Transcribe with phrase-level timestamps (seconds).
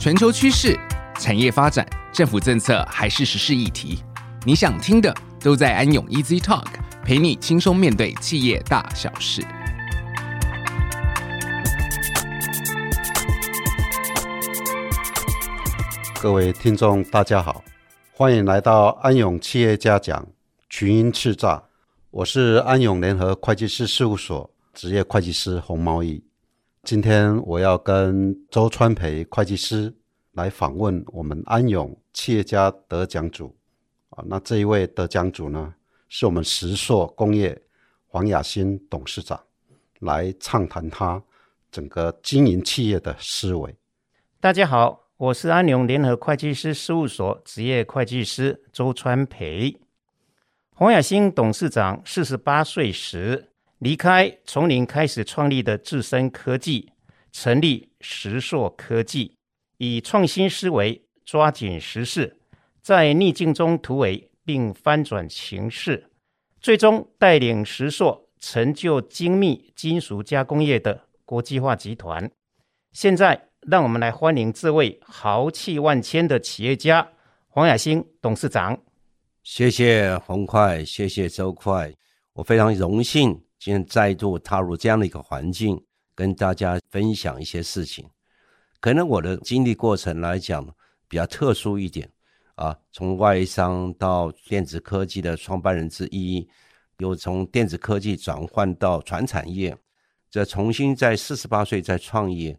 [0.00, 0.80] 全球趋势、
[1.18, 4.02] 产业发展、政府政策还是时事议题，
[4.46, 6.64] 你想听的都在安永 Easy Talk，
[7.04, 9.42] 陪你轻松面对企业大小事。
[16.18, 17.62] 各位听众，大家好，
[18.10, 20.26] 欢迎来到安永企业家讲
[20.70, 21.60] 群英叱咤。
[22.10, 26.24] 我是安永联合会计师事务所职业会计师洪茂义。
[26.82, 29.94] 今天我要跟周川培会计师
[30.32, 33.54] 来访问我们安永企业家得奖组
[34.08, 34.24] 啊。
[34.26, 35.74] 那这一位得奖组呢，
[36.08, 37.60] 是我们石硕工业
[38.06, 39.38] 黄雅欣董事长，
[40.00, 41.22] 来畅谈他
[41.70, 43.76] 整个经营企业的思维。
[44.40, 45.06] 大家好。
[45.20, 49.78] 我是安永联合会计师事务所职业会计师周川培。
[50.74, 53.49] 黄雅欣董事长四十八岁时
[53.80, 56.90] 离开从零开始创立的智伸科技，
[57.32, 59.34] 成立石硕科技，
[59.78, 62.36] 以创新思维抓紧时势，
[62.80, 66.08] 在逆境中突围并翻转情势，
[66.60, 72.30] 最终带领石硕成就精密金属加工业的国际化集团。
[72.92, 73.46] 现在。
[73.68, 77.06] 让我们来欢迎这位豪气万千的企业家
[77.46, 78.74] 黄雅馨董事长。
[79.42, 81.92] 谢谢洪快，谢谢周快，
[82.32, 85.78] 我非常荣幸今天再度踏入这样的一个环境，
[86.14, 88.08] 跟大家分享一些事情。
[88.80, 90.66] 可能我的经历过程来讲
[91.06, 92.10] 比较特殊一点
[92.54, 96.48] 啊，从外商到电子科技的创办人之一，
[97.00, 99.76] 又从电子科技转换到传产业，
[100.30, 102.58] 再重新在四十八岁再创业。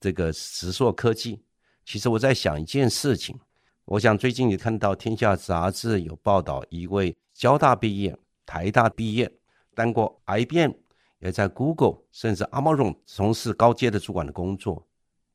[0.00, 1.40] 这个石硕科技，
[1.84, 3.38] 其实我在想一件事情。
[3.84, 9.30] 我想最近你看到《天下》杂志有报道，一位交大毕业、台大毕业，
[9.74, 10.72] 当过 IBM，
[11.20, 14.86] 也在 Google 甚至 Amazon 从事高阶的主管的工作，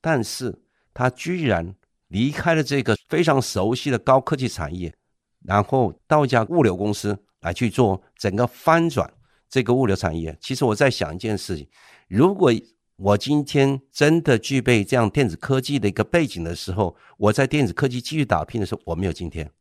[0.02, 0.54] 但是
[0.94, 1.76] 他居然
[2.08, 4.94] 离开了这个非常熟悉的高科技产业，
[5.44, 9.12] 然后到一家物流公司来去做整个翻转
[9.50, 10.38] 这个物流产业。
[10.40, 11.68] 其实我在想一件事情，
[12.08, 12.52] 如果
[12.98, 19.52] 我今天真的具备这样电子科技的一个背景的时候，我在电子科技继续打拼的时候，我没有今天。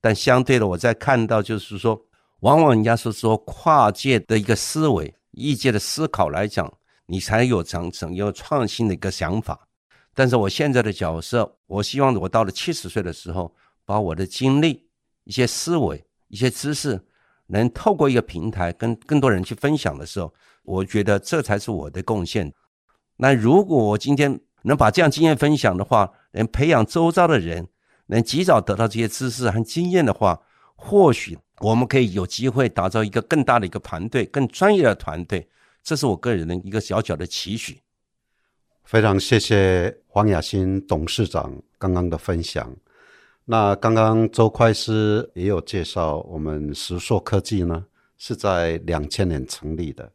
[0.00, 2.04] 但相对的，我在看到就是说，
[2.42, 6.72] 往往人家是说跨界的一个思维、异界的思考来讲，
[7.06, 9.68] 你才有长成有创新的一个想法。
[10.12, 13.54] 但是我现在的角色，我希望我到了七十岁的时候，
[13.84, 14.84] 把我的经历、
[15.22, 17.00] 一些思维、一些知识，
[17.46, 22.52] 能透过一个平台跟更多人去分享的时候，我觉得这才是我的贡献。
[23.18, 27.68] 那如果我今天能把这样经验分享的话，能培养周遭的人，
[28.06, 30.42] 能及早得到这些知识和经验的话，
[30.74, 35.48] 或许我们可以有机会打造一个更大的一个团队，更专业的团队。
[35.82, 37.80] 这是我个人的一个小小的期许。
[38.84, 42.74] 非常谢谢黄雅馨董事长刚刚的分享。
[43.44, 47.84] 那刚刚周会师也有介绍，我们石硕科技呢
[48.18, 50.10] 是在两千年成立的。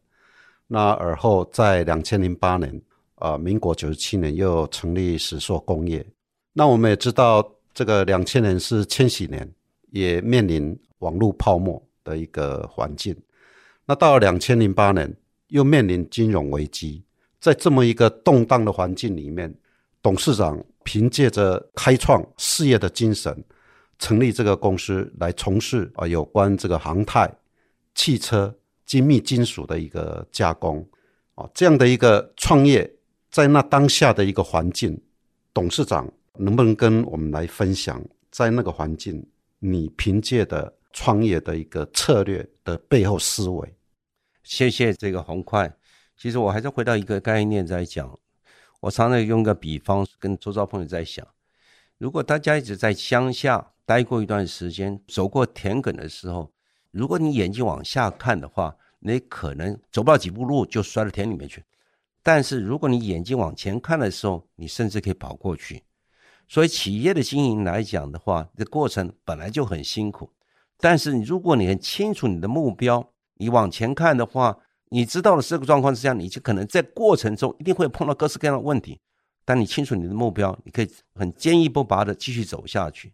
[0.67, 2.81] 那而后在两千零八年。
[3.19, 6.05] 啊、呃，民国九十七年又成立石硕工业。
[6.53, 7.43] 那我们也知道，
[7.73, 9.51] 这个两千年是千禧年，
[9.89, 13.15] 也面临网络泡沫的一个环境。
[13.85, 15.15] 那到了两千零八年，
[15.47, 17.03] 又面临金融危机。
[17.39, 19.53] 在这么一个动荡的环境里面，
[20.01, 23.43] 董事长凭借着开创事业的精神，
[23.99, 27.31] 成立这个公司来从事啊有关这个航太、
[27.93, 28.53] 汽车、
[28.85, 30.85] 精密金属的一个加工
[31.35, 32.91] 啊这样的一个创业。
[33.29, 34.99] 在那当下的一个环境，
[35.53, 39.23] 董事长能不能跟我们来分享，在那个环境，
[39.59, 43.71] 你凭借的创业的一个策略的背后思维？
[44.41, 45.71] 谢谢这个洪会。
[46.17, 48.19] 其实我还是回到一个概念在讲，
[48.79, 51.23] 我常常用个比方跟周遭朋友在想，
[51.99, 56.51] 如果大家一直在乡下待过一段时间，走过田埂的时候，
[56.89, 61.63] 如果你眼睛往下看的话，你可能走不了几步路就摔到田里面去。
[62.23, 65.83] 但是如果你眼睛往前看的时候，你甚至可以跑过去。
[66.47, 70.33] 所以企业的经营来讲的话，这过程本来就很辛苦。
[70.79, 74.57] 但是如果你很清楚你的目标，你往前看的话，
[74.89, 78.99] 你知道了这个状况之下，你就可能在过程中一定会碰到各式各样的问题。
[79.43, 83.13] 但你清楚你的目标，你可以很坚毅不拔的继续走下去。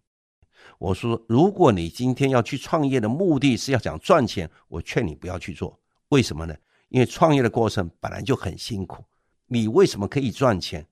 [0.80, 5.80] 我说，如果你今天要去创业的目的是要想赚钱，我劝你不要去做。
[6.10, 6.56] 为什么呢？
[6.90, 9.04] 因为创业的过程本来就很辛苦，
[9.48, 10.86] 你为什么可以赚钱？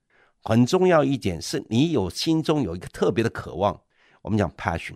[0.44, 3.80] 很重要一点是你有心中有一个特别的渴望。
[4.24, 4.96] 我们讲 passion，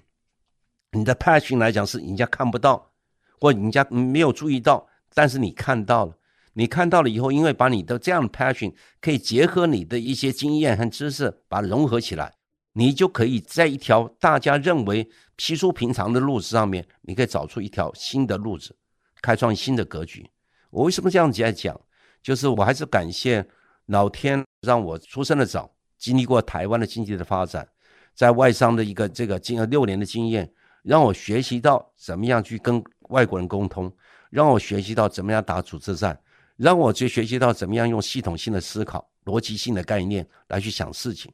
[0.96, 2.92] 你的 passion 来讲是人家看不到，
[3.38, 6.18] 或人家没有注意到，但是你看到了，
[6.54, 12.34] 你看到了以后，因为把你的这样的 passion 可以结合你的一些经验和知识，把它融合起来，
[12.72, 18.74] 你就可以在一条大家认为稀疏平常的路子上面，你可以找出一条新的路子，
[19.22, 20.26] 开创新的格局。
[20.70, 21.78] 我为什么这样子来讲？
[22.24, 23.46] 就是我还是感谢
[23.88, 27.68] 老天让我出生的早，经历过台湾的经济的发展，
[28.16, 30.50] 在外商的一个这个经六年的经验，
[30.86, 33.92] 让我学习到怎么样去跟外国人沟通，
[34.30, 36.18] 让我学习到怎么样打组织战。
[36.58, 41.30] 让我去学习到怎么样用系统性的思考、逻辑性的概念来去想事情。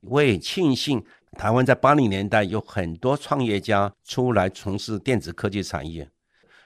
[0.00, 6.08] 我也庆幸台湾在八零年代有很多创业家出来从事电子科技产业，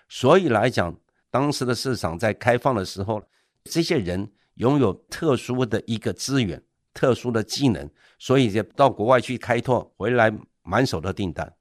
[0.08, 0.96] 所以来讲，
[1.28, 3.20] 当时的市场在开放的时候，
[3.64, 6.62] 这些人拥有特殊的一个资源、
[6.94, 7.90] 特殊的技能，
[8.20, 10.32] 所以就到国外去开拓，回来
[10.62, 11.52] 满手的订单。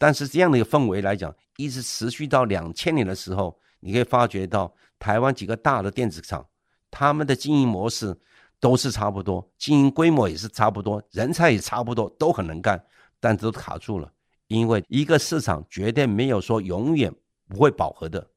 [0.00, 3.54] 但是这样的一个氛围来讲，一直持续到两千年的时候。
[3.82, 6.46] 你可以发觉到台湾几个大的电子厂，
[6.90, 8.14] 他们的经营模式
[8.60, 12.78] 都是差不多，经营规模也是差不多，人才也差不多，都很能干，
[13.18, 14.12] 但都卡住了。
[14.48, 17.10] 因为一个市场绝对没有说永远
[17.48, 18.28] 不会饱和的。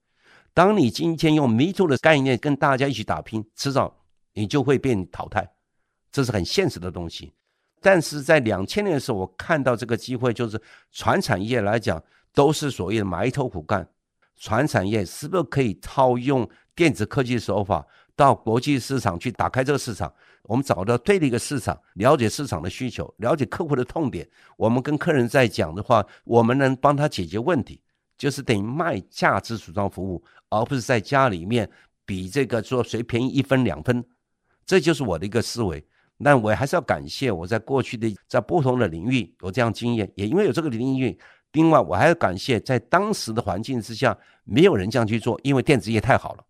[0.53, 3.93] 当你今天用 Me Too 的概念跟大家一起打拼，迟早
[4.31, 5.45] 你就会被淘汰，
[6.09, 7.33] 这是很现实的东西。
[7.83, 10.59] 但是在两千年的时候，我看到这个机会，就是
[10.91, 12.01] 传产业来讲，
[12.33, 13.85] 都是所谓的埋头苦干。
[14.37, 17.85] 传产业是不是可以套用电子科技手法
[18.15, 20.11] 到国际市场去打开这个市场？
[20.43, 24.27] 我们找到对的一个市场，了解市场的需求，了解客户的痛点。
[24.57, 27.81] 我们跟客人在讲的话，我们能帮他解决问题，
[28.17, 31.69] 就是等于卖价值主张服务，而不是在家里面
[32.05, 34.03] 比这个说谁便宜一分两分。
[34.65, 35.85] 这就是我的一个思维。
[36.23, 41.17] 那我还是要感谢我在过去的在不同的领域有这样经验，也因为有这个领域。
[41.51, 46.43] 另外，我还要感谢，在当时的环境之下，没有人这样去做，因为电子业太好了。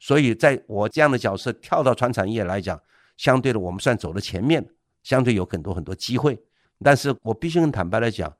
[0.00, 2.80] 所以，在我这样的角色跳到传产业来讲，
[3.16, 4.66] 相对的，我们算走了前面，
[5.02, 6.40] 相对有很多很多机会。
[6.82, 8.32] 但是我必须很坦白来讲，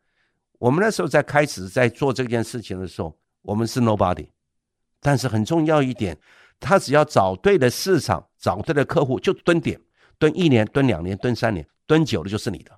[0.59, 4.29] 我们那时候在开始在做这件事情的时候，我们是 nobody。
[5.01, 6.17] 但是很重要一点，
[6.59, 9.79] 他只要找对了市场，找对了客户，就蹲点，
[10.19, 12.73] 蹲一年，蹲两年，蹲三年，蹲久了就是你的。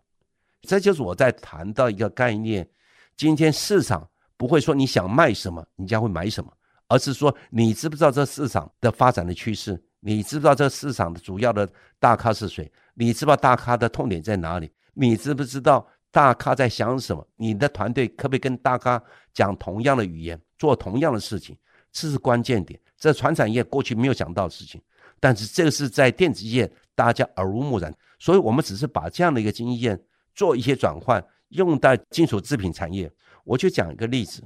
[0.63, 2.69] 这就是我在谈到一个概念。
[3.17, 6.53] 今天市场不会说你想卖什么，你将会买什么，
[6.89, 19.03] 而是说你知不知道这市场的发展的趋势，你知不知道这市场的主要的大咖是谁，你知不知道大咖的痛点在哪里，你知不知道大咖在想什么，你的团队可不可以跟大咖
[19.33, 21.57] 讲同样的语言，做同样的事情，
[21.93, 22.79] 这是关键点。
[22.99, 24.81] 这传产业过去没有想到的事情，
[25.19, 26.71] 但是这个是在电子业
[27.01, 29.99] 大家耳濡目染，所以我们只是把这样的一个经验
[30.35, 31.25] 做一些转换。
[31.49, 33.11] 用在金属制品产业，
[33.43, 34.43] 我就讲一个例子。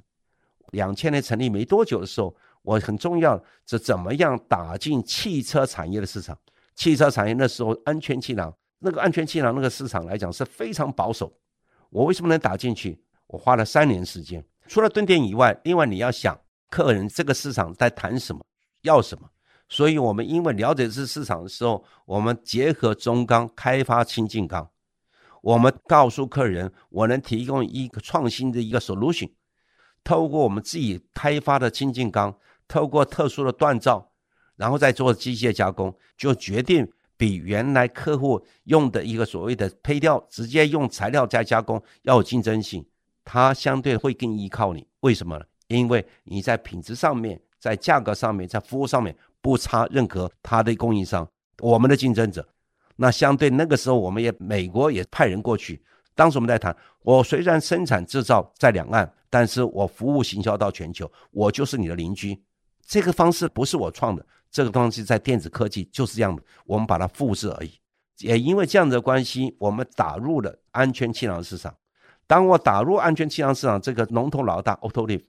[0.70, 6.38] 两千年成立没多久的时候，我很重要是怎么样打进汽车产业的市场。
[6.76, 11.36] 汽车产业那时候安全气囊，那个安全气囊那个市场来讲是非常保守。
[11.90, 13.02] 我为什么能打进去？
[13.26, 14.42] 我花了三年时间。
[14.68, 16.38] 除了蹲点以外，另外你要想
[16.70, 18.40] 客人这个市场在谈什么，
[18.82, 19.28] 要什么。
[19.68, 24.70] 所以我们因为了解这市场的时候，我们结合中钢开发清净钢。
[25.42, 29.30] 我们告诉客人，我能提供一个创新的一个 solution，
[30.02, 32.34] 透过我们自己开发的清净钢，
[32.66, 34.10] 透过特殊的锻造，
[34.56, 42.86] 然后再做机械加工，就决定比原来客户用的一个所谓的配料，直接用材料再加工要有竞争性，
[43.24, 44.86] 它相对会更依靠你。
[45.00, 45.44] 为什么呢？
[45.68, 51.26] 因为你在品质上面，在价格上面，在服务上面不差任何它的供应商，
[51.60, 52.46] 我们的竞争者。
[52.94, 55.82] 那相对那个时候，我们也美国也派人过去。
[56.14, 62.38] 当时我们在谈，我虽然生产制造在两岸，但是我服务行销到全球，我就是你的邻居。
[62.86, 67.72] 这个方式不是我创的，这个东西在电子科技就是这样的，我们把它复制而已。
[68.18, 71.74] 也因为这样的关系，我们打入了安全气囊市场。
[72.26, 75.22] 当我打入安全气囊市场，这个龙头老大 Autoliv，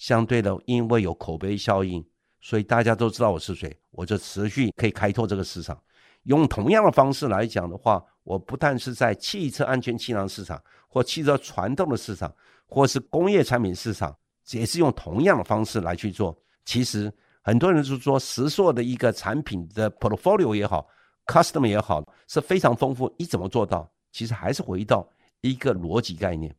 [0.00, 2.02] 相对的，因为有口碑效应，
[2.40, 5.78] 所以大家都知道我是谁，我就持续可以开拓这个市场。
[6.22, 12.34] 用同样的方式来讲的话，我不但是在汽车安全气囊市场，或汽车传动的市场，
[12.66, 14.16] 或是工业产品市场，
[14.52, 16.34] 也是用同样的方式来去做。
[16.64, 20.88] 其实很多人就说，石硕的一个产品的 portfolio 也好
[21.26, 23.14] ，custom 也好，是非常丰富。
[23.18, 23.86] 你怎么做到？
[24.12, 25.06] 其实还是回到
[25.42, 26.56] 一个逻辑概念，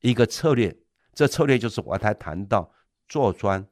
[0.00, 0.76] 一个策略。
[1.12, 2.70] 这策略就是我刚才谈到
[3.10, 3.66] 做专、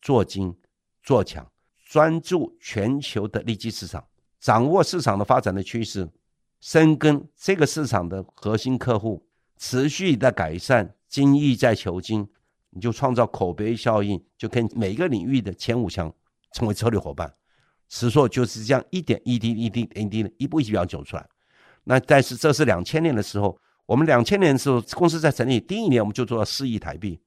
[0.00, 0.56] 做精、
[1.02, 1.44] 做强，
[1.84, 4.06] 专注全球的利基市场。
[4.38, 6.08] 掌握市场的发展的趋势，
[6.60, 9.26] 深耕这个市场的核心客户，
[9.56, 12.28] 持续的改善，精益在求精，
[12.70, 16.14] 你就创造口碑效应，就跟每个领域的前五强
[16.52, 17.34] 成为策略伙伴。
[17.88, 21.28] 实硕就是这样一点一滴一滴一滴的一步一步走出来。
[21.82, 27.20] 那但是这是两千年的时候，我们两千年的时候公司在成立第一年我们就做了四亿台币，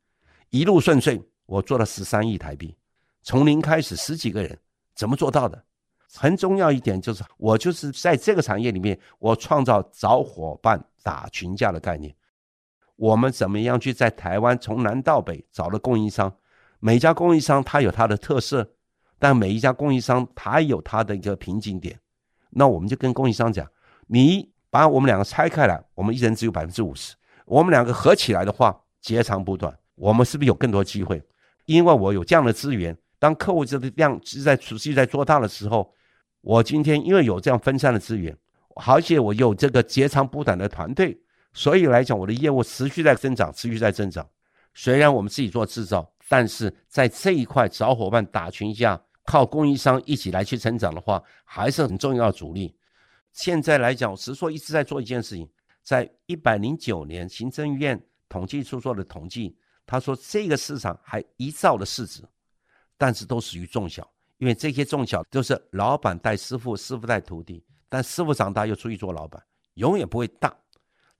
[0.52, 2.78] 一路顺遂，我做了十三亿台币，
[3.24, 4.56] 从零开始十几个人，
[4.94, 5.64] 怎么做到的？
[6.14, 12.16] 很重要一点就是我就是在这个产业里面，我创造找伙伴打群架的概念。
[12.96, 16.32] 我们怎么样去在台湾从南到北找了供应商？
[16.80, 18.72] 每家供应商他有他的特色，
[19.18, 22.00] 但每一家供应商他有他的一个瓶颈点。
[22.52, 23.68] 那我们就跟供应商讲。
[24.06, 27.16] 你把我们两个拆开来，我们一人只有百分之五十。
[27.46, 31.24] 我们两个合起来的话，截长补短，我们是不是有更多机会？
[31.70, 35.94] 因为我有这样的资源，当客户这个量是在持续在做大的时候，
[36.42, 38.36] 我今天因为有这样分散的资源，
[38.88, 41.16] 而且我有这个截长补短的团队，
[41.54, 44.28] 所以来讲，我的业务持续在增长，持续在增长。
[44.74, 52.76] 虽然我们自己做制造，但是在这一块找伙伴打群架，靠供应商一起来去成长的话，还是很重要的主力。
[53.32, 55.48] 现在来讲，实说一直在做一件事情，
[55.84, 59.56] 在一百零九年行政院统计处做的统计，
[59.90, 62.22] 他说这个市场还一兆的市值，
[62.96, 69.42] 但是都属于中小，因为这些中小都是老板带师傅，师傅带徒弟，但师傅长大又出去做老板，
[69.74, 70.56] 永远不会大。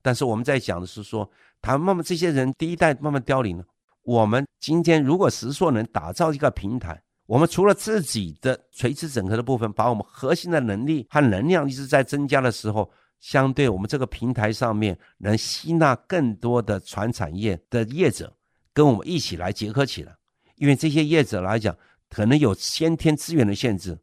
[0.00, 1.28] 但是我们在讲的是说，
[1.60, 3.64] 他慢慢这些人第一代慢慢凋零了，
[4.02, 7.02] 我们今天如果实硕能打造一个平台。
[7.26, 18.32] 我们除了自己的垂直整合的部分，把我们核心的能力和能量一直在增加的时候，相对我们这个平台上面能吸纳更多的传产业的业者，
[18.72, 20.16] 跟我们一起来结合起来。
[20.56, 21.76] 因为这些业者来讲，
[22.08, 23.98] 可能有先天资源的限制，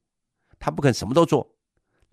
[0.57, 1.47] 他不肯什么都做，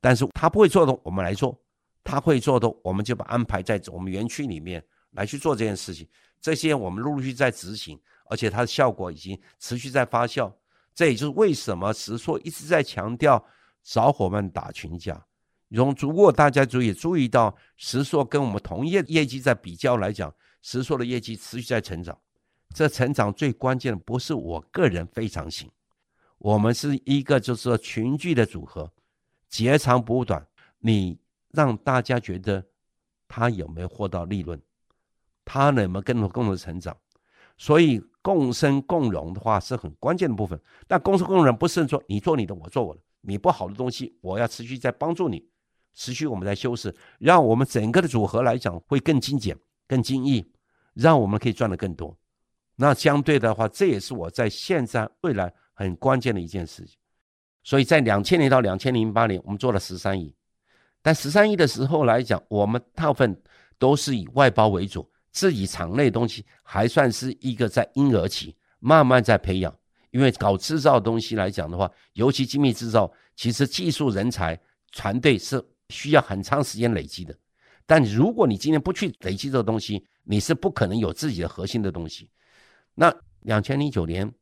[0.01, 1.59] 但是他不会做的，我们来做；
[2.03, 6.07] 他会做的，我们就把安排在我们园区里面来去做这件事情。
[6.41, 10.53] 这些我们陆陆续续在执行，而且它的效果已经持续在发酵。
[10.95, 13.43] 这也就是为什么石硕一直在强调
[13.83, 15.25] 找伙伴打群架。
[15.69, 22.17] 如如果大家注意注意到，石硕跟我们同业业绩在比较来讲，石硕的业绩持续在成长。
[22.75, 25.71] 这成长最关键的不是我个人非常行，
[26.39, 28.93] 我们是一个就是说群聚的组合，
[29.49, 30.45] 截长补短。
[30.81, 31.17] 你
[31.53, 32.63] 让大家觉得
[33.27, 34.61] 他有没有获到利润，
[35.45, 36.95] 他能不能更多更多的成长？
[37.57, 45.49] 所以共生共荣的话是很关键的部分，但共生共荣不是说你做你的，我做我的，你不好的东西我要持续在帮助你，
[45.95, 50.45] 持续我们在修饰，让我们整个的组合来讲会更精简、更精益，
[50.93, 52.15] 让我们可以赚得更多。
[52.77, 56.97] 那相对的话，这也是我在现在未来很关键的一件事情。
[57.63, 60.35] 所以在两千年到两千零八年，我们做了十三亿，
[61.01, 63.41] 但十三亿的时候来讲，我们大部分
[63.79, 65.09] 都是以外包为主。
[65.31, 69.75] 自己厂内东西还算是一个在婴儿期，慢慢在培养。
[70.11, 74.57] 因为搞制造东西来讲的话，尤其精密制造，其实技术人才
[74.93, 77.37] 团队是需要很长时间累积的。
[77.85, 82.31] 但如果你今天不去累积这个东西，你是不可能有自己的核心的东西。
[82.95, 84.33] 那两千零九年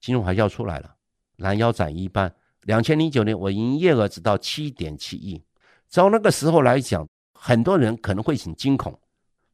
[0.00, 0.94] 金融海啸出来了，
[1.36, 2.34] 拦腰斩一半。
[2.62, 5.42] 两千零九年我营业额只到七点七亿，
[5.88, 8.96] 照那个时候来讲，很多人可能会很惊恐。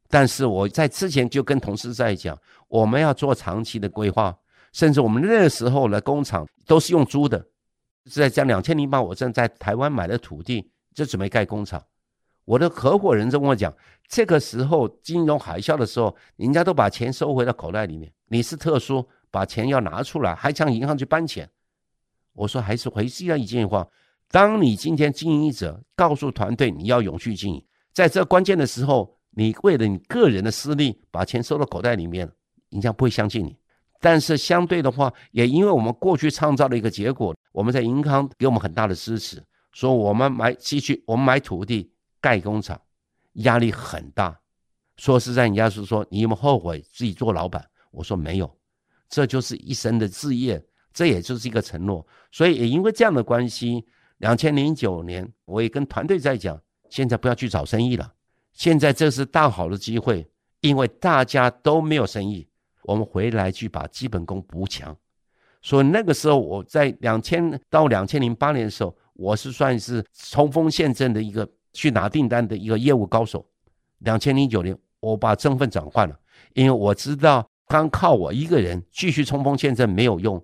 [0.08, 2.38] 但是我在之前就跟同事在讲，
[2.68, 4.36] 我们要做长期的规划，
[4.72, 7.38] 甚至我们那个时候的工厂都是用租的。
[8.06, 11.82] 是在讲两千零八，我正在台湾买的土地，就准备盖工厂。
[12.48, 13.70] 我的合伙人就跟我讲，
[14.08, 21.46] 这个时候金融海啸的时候，人家都把钱收回到口袋里面，你是特殊，把钱要拿出来，还向银行去搬钱。
[22.32, 23.86] 我说还是回去要一句话：
[24.30, 27.62] 当你今天经营者告诉团队你要永续经营，
[27.92, 29.16] 在这关键的时候。
[29.32, 32.28] 你为了你个人的私利，把钱收到口袋里面，
[32.70, 33.56] 人家不会相信你。
[34.00, 39.40] 但是相对的话，也因为我们过去创造了一个结果，我们在银行给我们很大的支持，
[39.70, 41.88] 说我们买继续，我们买土地
[42.20, 42.80] 盖工厂，
[43.34, 44.38] 压力很大。
[44.96, 47.64] 说实在，人家是说你有没有后悔自己做老板？
[47.90, 48.58] 我说没有，
[49.08, 52.06] 这就是一生的志业，这也就是一个承诺。
[52.32, 53.86] 所以也因为这样的关系，
[54.18, 56.60] 两千零九年我也跟团队在讲，
[56.90, 58.12] 现在不要去找生意了。
[58.52, 60.28] 现在这是大好的机会，
[60.60, 62.48] 因为大家都没有生意，
[62.82, 64.96] 我们回来去把基本功补强。
[65.62, 73.46] 所以那个时候，我在两千到两千零八年的时候，我是算是冲锋陷阵的一个去拿订单的一个业务高手。
[73.98, 76.18] 两千零九年，我把身份转换了，
[76.54, 80.42] 因为我知道光靠我一个人继续冲锋陷阵没有用，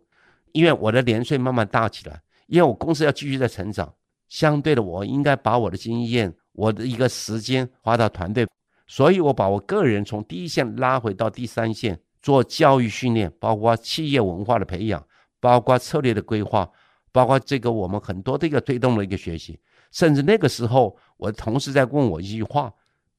[0.53, 3.93] 因为我的年岁慢慢大起来，因为我公司要继续在成长，
[4.29, 6.35] 相对的，我应该把我的经验。
[6.57, 8.47] 我的一个时间花到团队，
[8.87, 15.05] 所以我把我个人从第一线拉回到第三线做教育训练，包括企业文化的培养，
[15.41, 16.71] 包括策略的规划，
[17.11, 19.59] 包括这个我们很多的一个推动的一个学习，
[19.95, 22.71] 甚至那个时候，我的同事在问我一句话：“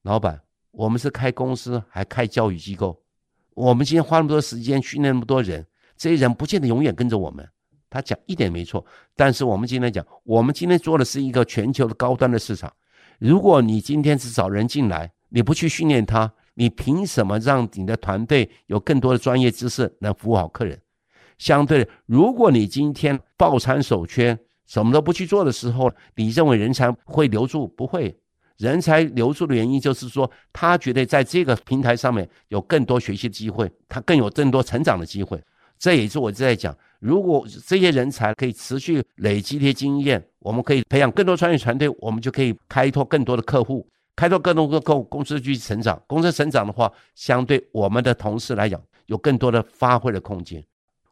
[0.04, 0.38] 老板，
[0.72, 3.00] 我们是开公司还开教育机构？
[3.54, 5.66] 我们今天花那么多时间训练那么多人，
[5.96, 7.48] 这些人不见得永远跟着我们。”
[7.88, 12.70] 他讲一点没错，但是我们今天讲，我们今天做的是一个全球的高端的市场。
[13.18, 20.78] 如果你今天只找人进来，你不去训练他，你凭什么让你的团队有更多的专业知识能服务好客人？
[21.38, 27.66] 相对，如果你今天抱残守缺，什么都不去做的时候，你认为人才会留住？
[27.68, 28.16] 不会，
[28.58, 35.40] 人才留住的原因就是说，他觉得在这个平台上面有更多学习机会，他更有更多成长的机会。
[35.78, 43.86] 这也是我在讲，如果这些人才可以持续累积一些经验，我们可以培养更多创业团队，我们就可以开拓更多的客户。
[44.16, 46.00] 开拓更多的客户，公司继续成长。
[46.06, 50.64] 公司成长的话，相对我们的同事来讲，有更多的发挥的空间。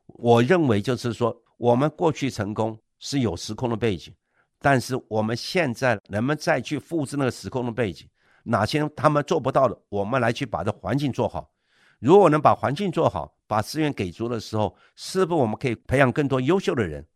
[0.07, 4.15] 我认为就是说，我们过去成功是有时空的背景，
[4.61, 8.09] 但是我们现在能不能再去复制那个时空的背景？
[8.45, 11.53] 哪些他们做不到的，我们来去把这环境做好。
[11.99, 17.07] 如果能把环境做好，把资源给足的时候，是不是我们可以培养更多优秀的人？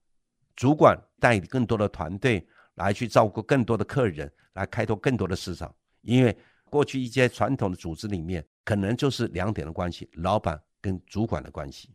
[0.54, 5.74] 主管带领更多的团队来去照顾更多的客人，来开拓更多的市场。
[6.02, 6.36] 因为
[6.68, 11.94] 过去一些传统的组织里面，可能就是两点的关系：老板跟主管的关系。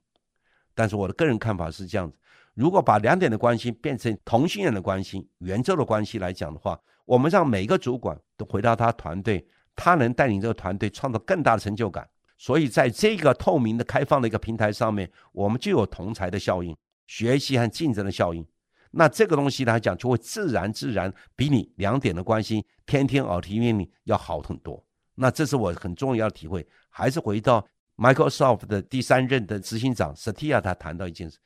[0.73, 2.17] 但是我的个人看法是这样子：
[2.53, 9.45] 如果把两点的关系变成同心圆的关系、圆周的关系来讲的话，我们让每个主管都回到他团队，
[9.75, 12.07] 他能带领这个团队创造更大的成就感。
[12.37, 16.75] 所以在这个透明的、开放的一个平台上面，我们就有同才的效应、
[17.07, 18.45] 学习和竞争的效应。
[18.91, 24.83] 那这个东西来讲，就会自然自然比你两点的关系天天耳提面命要好很多。
[25.15, 26.67] 那这是我很重要的体会。
[26.89, 27.65] 还是回到
[27.97, 31.39] Microsoft 的第三任的执行长 Satya，他谈到一件事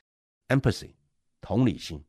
[0.49, 0.93] ：empathy，
[1.41, 2.03] 同理心。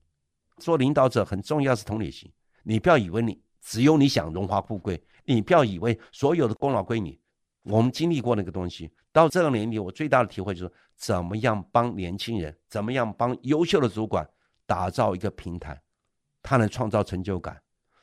[0.59, 2.33] 做领导者很重要是同理心。
[2.63, 7.21] 你不要以为你只有你想荣华富贵，你不要以为所有的功劳归你。
[7.63, 14.29] 我们经历过那个东西，到这个年龄，我最大的体会就是怎么样帮年轻人，怎么样帮优秀的主管。
[14.67, 15.81] 打造一个平台，
[16.43, 17.59] 他能创造成就感。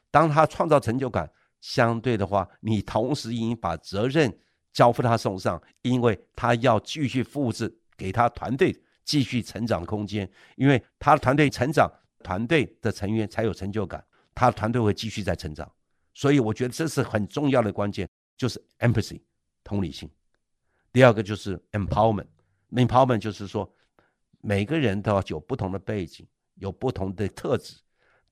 [0.10, 4.36] 当他创造成就感，相对的话，你同时已经把责任
[4.74, 10.30] 交付他手上，因为他要继续复制，给他团队继续成长空间。
[10.58, 11.89] 因为他的团队成长，
[12.22, 15.72] 团队的成员才有成就感，他的团队会继续在成长。
[16.13, 19.22] 所以我觉得这是很重要的关键，就是 empathy
[19.63, 20.10] 同理心。
[20.91, 23.74] 第二个就是 empowerment，empowerment 就是说
[24.41, 26.28] 每个人都要有不同的背景。
[26.58, 27.76] 有不同的特质，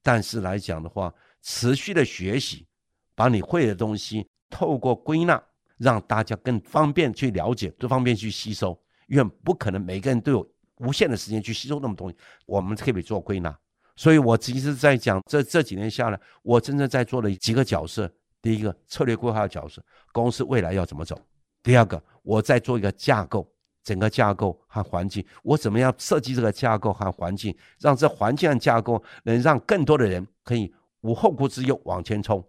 [0.02, 2.66] 但是来讲的话，持续的学习，
[3.16, 5.44] 把你会的东西透过归纳，
[5.76, 8.82] 让大家更方便去了解，更方便去吸收。
[9.08, 10.53] 因为不可能每个人都有
[10.84, 13.58] 无限的时间去吸收那么多东西，我们可以做归纳。
[13.96, 21.16] 所以我其实在讲这这几年下来，我真正在做的几个角色：第一个策略规划的角色，公司未来要怎么走；
[21.62, 23.50] 第二个，我在做一个架构。
[23.84, 32.42] 整个架构和环境，我怎么样设计这个架构和环境，让这环境架构能让更多的人可以无后顾之忧往前冲。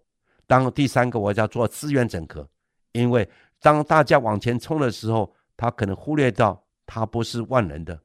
[0.47, 2.49] 当第三个，我要做资源整合，
[2.93, 3.29] 因为
[3.61, 8.01] 当大家往前冲的时候，他可能忽略到他不是万能的，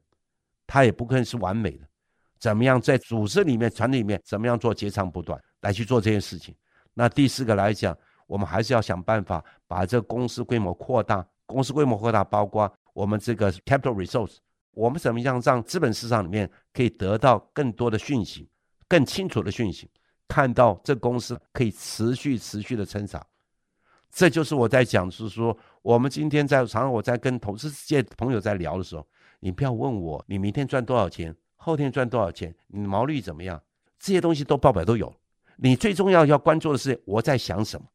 [0.70, 1.84] 他也不可能是完美的。
[2.38, 6.54] 怎么样在组织里面、团队里面，怎么样做截长补短来去做这件事情？
[6.94, 7.96] 那第四个来讲，
[8.28, 12.72] 我们还是要想办法把这个公司规模扩大，公司规模扩大包括。
[12.92, 14.38] 我们这个 capital resource，
[14.72, 18.50] 我们怎么样让资本市场里面可以得到更多的讯息，
[18.88, 19.88] 更清楚的讯息，
[20.26, 23.24] 看到这公司可以持续持续的成长，
[24.10, 29.06] 这就是我在讲，是说我们今天在常常我在跟投资界朋友在聊的时候，
[29.40, 33.60] 你不要问我你明天赚多少钱，后天赚多少钱，你毛利怎么样，
[33.98, 35.12] 这些东西都报表都有，
[35.56, 37.86] 你最重要要关注的是我在想什么，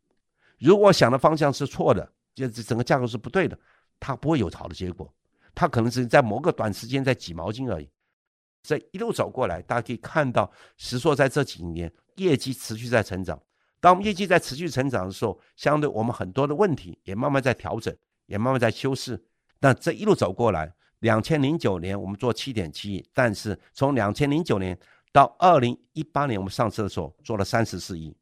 [0.59, 3.57] 如果想的方向是错的，就整个架构是不对的。
[3.97, 5.11] 它不会有好的结果，
[5.55, 7.89] 它可能只是在某个短时间在挤毛巾而已。
[8.61, 13.41] 这一路走过来，大家可以看到，实说在这几年业绩持续在成长。
[13.79, 19.23] 当我们业绩在持续成长的时候，相对我们很多的问题也慢慢在调整，也慢慢在修饰。
[19.59, 20.73] 那这一路走过来，
[21.05, 24.75] 两千零九年我们做七点七亿，但是从两千零九年
[25.11, 28.15] 到二零一八年我们上市的时候做了三十四亿。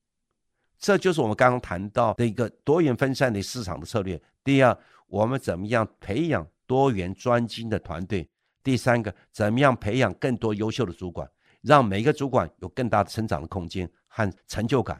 [0.77, 4.21] 这就是我们刚刚谈到的一个多元分散的市场的策略。
[4.43, 4.77] 第二。
[5.07, 8.27] 我们怎么样培养多元专精的团队？
[8.63, 11.29] 第三个，怎么样培养更多优秀的主管，
[11.61, 14.99] 让每个主管有更大的成长的空间和成就感？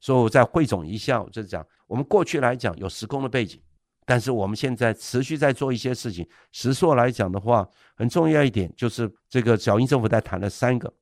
[0.00, 3.62] 所以我再汇总一下，我就讲，我们过去来讲有时空的背景，
[4.10, 6.28] 但是我们现在持续在做一些事情。
[6.50, 10.92] 实说来讲的话，很重要一点就是这个小英政府在谈的三个，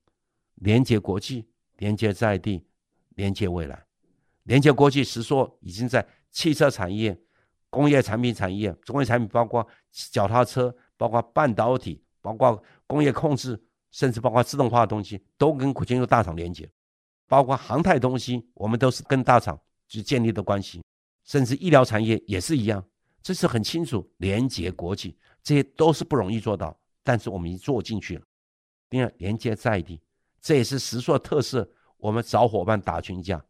[0.56, 2.62] 连接国际，连接在地，
[3.14, 3.82] 连接未来。
[4.42, 7.18] 连接国际，实说已经在汽车产业、
[7.70, 9.66] 工业产品产业、工业产品包括
[10.12, 13.58] 脚踏车、包括半导体、包括工业控制，
[13.90, 16.70] 甚至包括自动化的东西，都跟全球大厂连接。
[17.26, 20.82] 包括航太东西，我们都是跟大厂去建立的关系，
[21.24, 22.84] 甚至医疗产业也是一样。
[23.22, 28.22] 这是很清楚连接国际，这些都是不容易做到，但是我们已经做进去了。
[28.88, 30.00] 第二，连接在地，
[30.40, 31.68] 这也是石塑特色。
[31.98, 33.44] 我们找伙伴打群架，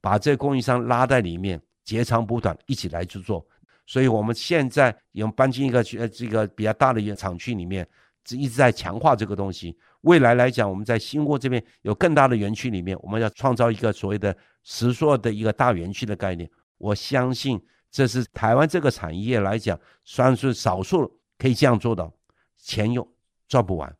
[0.00, 3.44] 把这供应商拉在里面，截长补短，一起来去做。
[3.86, 7.88] 所以我们现在已经搬进一个呃这个比较大的一个厂区里面，
[8.30, 9.76] 一直在强化这个东西。
[10.02, 16.48] 未来来讲，我们在新窝这边有更大的园区里面，我们要创造一个所谓的石塑的一个大园区的概念。
[16.78, 17.60] 我相信
[17.92, 22.10] 这是台湾这个产业来讲，算是少数可以这样做到，
[22.56, 23.06] 钱又
[23.46, 23.94] 赚不完。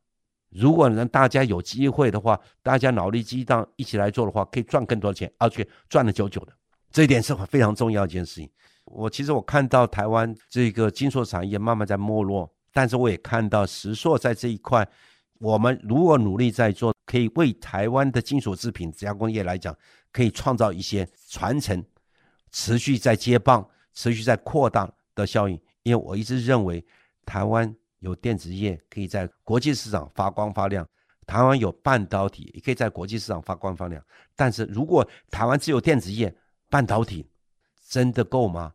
[0.49, 6.53] 如果能大家有机会的话，大家脑力激荡一起来做的话，可以赚更多钱，而且赚的久久的。
[6.91, 8.51] 这一点是非常重要一件事情。
[8.85, 14.87] 我其实我看到台湾这个金属产业慢慢在没落，但是我也看到石塑在这一块。
[15.39, 19.77] 我们如果努力在做，可以为台湾的金属制品加工业来讲，
[20.13, 21.83] 可以创造一些传承、
[22.51, 25.61] 持续在接棒、持续在扩大的效应。
[25.83, 26.85] 因为我一直认为，
[27.27, 30.89] 台湾有电子业可以在国际市场发光发亮，
[31.27, 34.03] 台湾有半导体也可以在国际市场发光发亮。
[34.37, 36.35] 但是如果台湾只有电子业、
[36.69, 37.29] 半导体，
[37.89, 38.73] 真的够吗？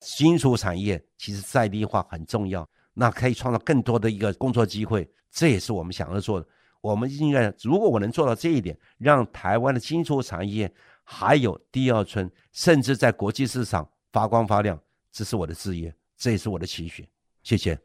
[0.00, 5.08] 金属产业其实在地化很重要，那可以创造更多的一个工作机会。
[5.30, 6.46] 这也是我们想要做的。
[6.80, 10.70] 我们应该，如果我能做到这一点，让台湾的金属产业
[11.04, 14.78] 还有第二春，甚至在国际市场发光发亮，
[15.10, 17.08] 这是我的志业，这也是我的期许。
[17.42, 17.78] 谢谢，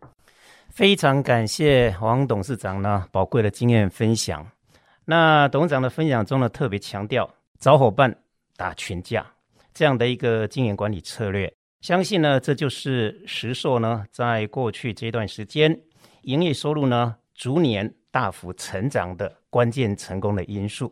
[0.69, 4.45] 非常感谢王董事长呢宝贵的经验分享。
[5.05, 7.27] 那董事长的分享中呢，特别强调
[7.59, 8.15] 找伙伴
[8.55, 9.25] 打群架
[9.73, 15.79] 这样的一个经营管理策略，相信呢，这就是石硕呢在过去这段时间
[16.23, 17.15] 营业收入呢。
[17.37, 20.91] 逐年大幅成长的关键成功的因素。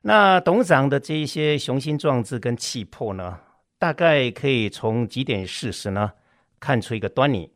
[0.00, 3.36] 那董事长的这一些雄心壮志跟气魄呢，
[3.84, 6.10] 大概可以从几点事实呢
[6.58, 7.52] 看出一个端倪。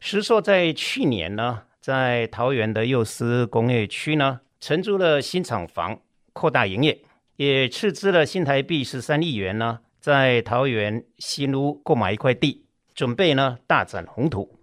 [0.00, 6.00] 石硕在去年呢，在桃园的幼师工业区呢，承租了新厂房，
[6.32, 6.98] 扩大营业，
[7.36, 14.58] 也斥资了新台币十三亿元呢，在桃园新屋购买一块地，准备呢大展宏图。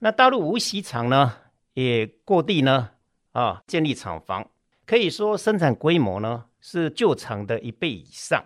[0.00, 1.32] 那大陆无锡厂呢，
[1.74, 2.90] 也过地呢，
[3.30, 4.50] 啊，建立厂房，
[4.84, 8.44] 可以说生产规模呢是旧厂的一倍以上。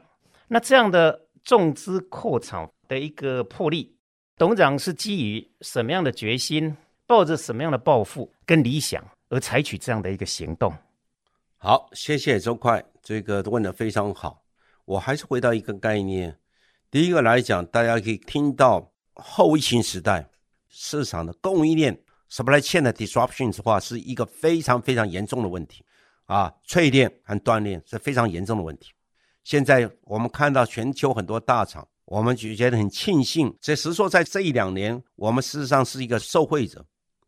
[0.48, 3.94] 那这样的重资扩厂的一个魄力，
[4.36, 6.74] 董事长是基于什么样的决心，
[7.06, 10.72] 抱着什么样的抱负跟理想而采取这样的一个行动？
[11.58, 14.42] 好，谢谢周快，这个问得非常好。
[14.86, 16.38] 我还是回到一个概念，
[16.90, 20.28] 第一个来讲，大家可以听到后疫情时代
[20.68, 22.00] 市场的供应链。
[22.30, 25.84] supply chain 的 disruption 的话，是一个非常非常严重的问题
[26.24, 28.93] 啊，淬炼和锻炼是非常严重的问题。
[29.44, 33.54] 现在我们看到全球很多大厂，我们就觉得很庆幸。
[33.60, 36.84] 这实说在这一两年，我们事实上是一个受惠者，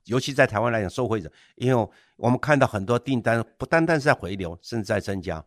[0.07, 5.45] 尤其在台湾来讲受惠者，因为我们看到很多订单不单单是在回流，甚至在增加，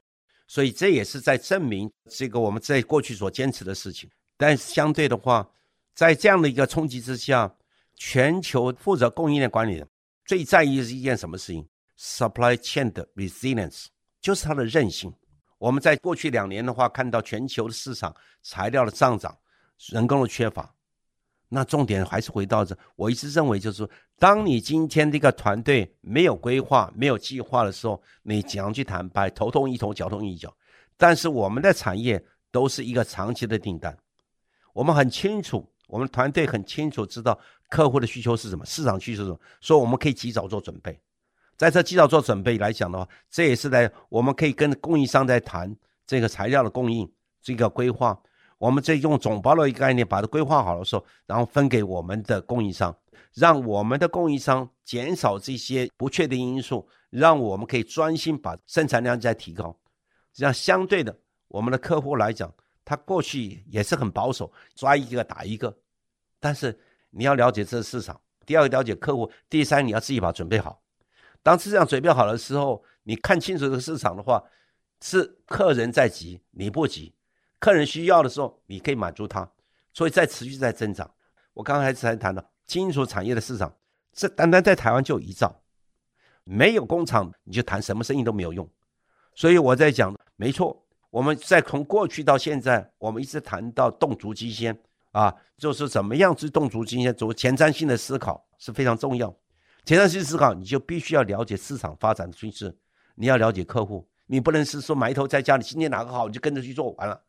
[0.48, 4.10] 所以这也是在证明这个我们在过去所坚持的事情。
[4.38, 5.50] 但是相对的话，
[5.96, 7.52] 在这样的一个冲击之下，
[7.96, 9.88] 全球负责供应链管理的
[10.24, 13.88] 最在意的是一件什么事情？Supply chain 的 resilience，
[14.22, 15.12] 就是它的韧性。
[15.60, 19.38] 我们在过去两年的话，看到全球的市场材料的上涨，
[19.92, 20.74] 人工的缺乏。
[21.50, 30.56] 那重点还是回到这，我一直认为就是，当你今天这个团队没有规划、没有计划的时候，你怎样去谈判，头痛医头，脚痛医脚。
[30.96, 33.98] 但是我们的产业都是一个长期的订单，
[34.74, 37.38] 我们很清楚，我们团队很清楚知道。
[37.68, 38.66] 客户的需求是什么？
[38.66, 39.40] 市场需求是什么？
[39.62, 41.00] 所以我们可以及早做准备。
[41.60, 45.76] 在这及早做准备来讲的话，这也是在我们可以跟供应商在谈
[46.08, 48.18] 这个材料的供应这个规划。
[48.58, 52.96] 我们这用总包的一个概念把它规划好的时候，然后分给我们的供应商，
[53.34, 59.78] 让我们的供应商减少这些不确定因素，让我们可以专心把生产量再提高。
[60.34, 61.14] 这样相对的，
[61.50, 62.50] 我们的客户来讲，
[62.86, 65.78] 他过去也是很保守，抓一个打一个，
[66.40, 66.80] 但是。
[67.12, 70.80] 你要了解这个市场，第二个了解客户，第三你要自己把准备好。
[71.42, 74.44] 当市场准备好的时候，你看清楚这个市场的话，
[75.02, 77.14] 是客人在急，你不急；
[77.60, 79.50] 客人需要的时候，你可以满足他，
[79.94, 81.10] 所以在持续在增长。
[81.54, 83.74] 我刚才才谈到金属产业的市场，
[84.14, 85.62] 这单单在台湾就一兆，
[86.44, 88.70] 没有工厂，你就谈什么生意都没有用。
[89.34, 94.78] 所以我在讲，没错，我们在从过去到现在，我们一直谈到动足机先
[95.12, 99.34] 啊，就是怎么样去动足机先，做前瞻性的思考是非常重要。
[99.90, 102.72] 前瞻性思考，你就必须要了解市场发展的趋势，
[103.16, 107.20] 你要了解客户，你不能是说埋头在家里，今天哪个好你就跟着去做完了。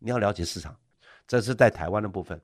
[0.00, 0.76] 你要了解市场，
[1.28, 2.40] 这是在台湾的部分。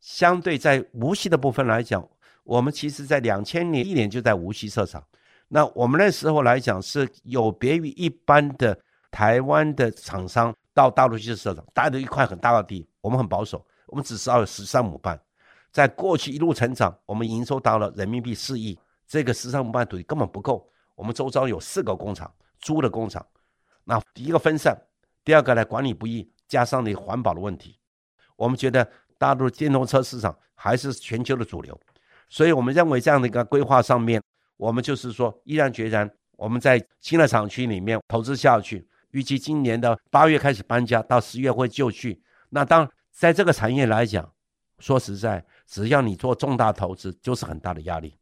[0.00, 2.04] 相对在无锡的部分来讲，
[2.42, 5.00] 我们其实在两千年一年就在无锡设厂。
[5.46, 8.76] 那我们那时候来讲是有别于一般的
[9.12, 15.16] 台湾的厂商到大陆去设厂，带着一块很大的地，我们很保守，我们只是要有十三亩半，
[15.70, 23.24] 在过去一路成长，我们营收到了人民币四亿，这个十三亩半土地根本不够，我们周遭有四个工厂，租的工厂，
[23.84, 24.76] 那第一个分散，
[25.24, 27.78] 第二个呢管理不易，加上你环保的问题，
[28.36, 28.88] 我们觉得
[29.18, 31.78] 大陆电动车市场还是全球的主流，
[32.28, 34.22] 所以我们认为这样的一个规划上面。
[34.56, 42.22] 我们就是说，毅然决然，我们在新的厂区里面投资下去，预计今年的八月开始搬家，到十月会就绪。
[42.50, 44.32] 那当在这个产业来讲，
[44.78, 48.16] 说实在，只要你做重大投资，就是很大的压力。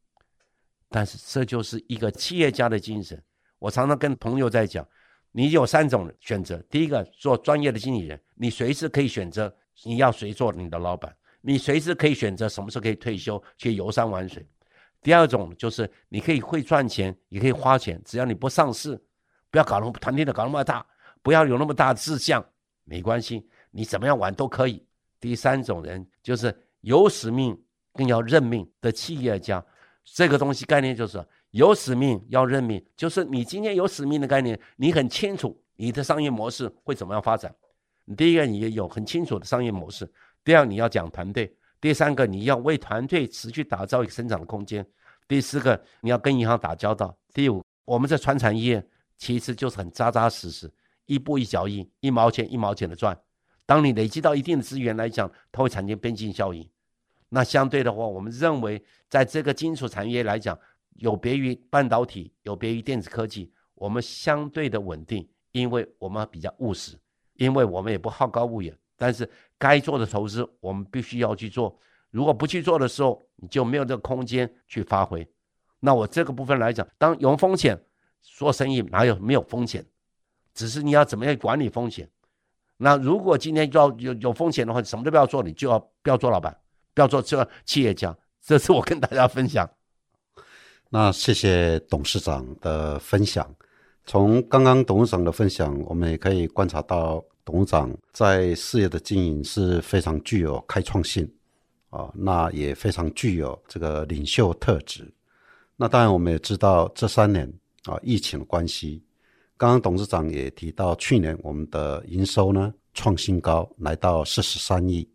[0.92, 3.20] 但是这就是一个企业家的精神。
[3.58, 4.86] 我常常跟朋友在讲，
[5.30, 9.52] 你有三种选择：第一个，做专业的经理人，你随时可以选择
[9.84, 14.46] 你要谁做你的老板，你随时可以选择什么时候可以退休去游山玩水。
[15.00, 19.00] 第二种就是你可以会赚钱，也可以花钱，只要你不上市，
[19.50, 20.86] 不要搞那么团队的搞那么大，
[21.22, 22.44] 不要有那么大的志向，
[22.84, 24.84] 没关系，你怎么样玩都可以。
[25.18, 27.56] 第三种人就是有使命
[27.92, 29.64] 更要认命的企业家，
[30.04, 37.54] 这个东西概念就是有使命要认命，就是你今天有使命的概念，你很清楚你的商业模式会怎么样发展。
[38.16, 40.04] 第一个，你有很清楚的商业模式；
[40.42, 41.56] 第二，你要讲团队。
[41.80, 44.82] 第三个，你要为团队持续打造一个生长的空间；
[45.26, 48.84] 第四个，你要跟银行打交道；第五，我们这传产业
[49.16, 50.72] 其实就是很扎扎实实，
[51.06, 53.18] 一步一脚印，一毛钱一毛钱的赚。
[53.66, 56.68] 当你累积到一定的资源来讲，它会产生边际效应。
[57.34, 60.58] 那相对的话，我们认为在这个金属产业来讲，
[60.96, 66.94] 有别于半导体，有别于电子科技，我们相对的稳定，因为我们比较务实，
[67.36, 68.76] 因为我们也不好高骛远。
[68.98, 71.74] 但是该做的投资，我们必须要去做。
[72.10, 75.26] 如果不去做的时候，你就没有这个空间去发挥。
[75.80, 77.82] 那我这个部分来讲，当有风险，
[78.20, 79.82] 做生意哪有没有风险？
[80.52, 82.06] 只是你要怎么样管理风险。
[82.76, 86.54] 那如果今天要有有风险的话，什么都不要做，你就要不要做老板，
[86.94, 88.16] 不要做这企业家。
[88.40, 89.68] 这是我跟大家分享。
[90.90, 93.54] 那谢谢董事长的分享。
[94.04, 97.24] 从刚刚董事长的分享，我们也可以观察到。
[97.44, 101.28] 董事长在事业的经营是非常具有开创性
[101.90, 105.12] 啊，那也非常具有这个领袖特质。
[105.74, 107.52] 那当然，我们也知道这三年
[107.82, 109.02] 啊，疫情的关系，
[109.56, 115.08] 刚刚董事长也提到，去年我们的营收呢创新高，来到四十三亿。